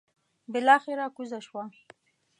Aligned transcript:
بلاخره 0.53 1.05
کوزه 1.15 1.39
شوه. 1.45 1.63